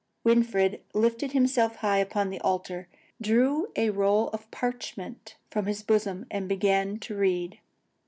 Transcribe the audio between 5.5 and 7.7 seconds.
from his bosom, and began to read.